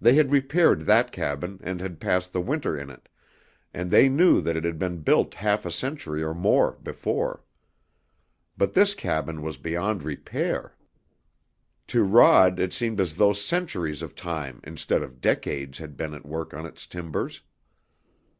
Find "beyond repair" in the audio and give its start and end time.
9.56-10.76